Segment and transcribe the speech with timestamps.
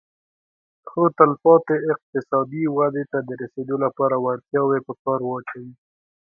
[0.89, 5.71] خو تلپاتې اقتصادي ودې ته د رسېدو لپاره وړتیاوې په کار واچوي